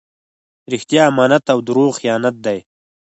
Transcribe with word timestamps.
رښتیا 0.71 1.01
امانت 1.11 1.43
او 1.53 1.59
درواغ 1.67 1.91
خیانت 1.99 2.35
دئ. 2.45 2.59